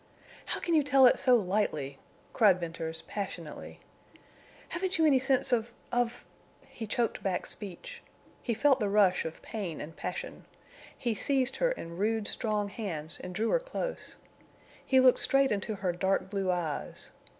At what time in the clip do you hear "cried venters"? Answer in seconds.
2.33-3.03